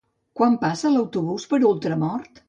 Quan 0.39 0.53
passa 0.63 0.89
l'autobús 0.95 1.45
per 1.51 1.59
Ultramort? 1.73 2.39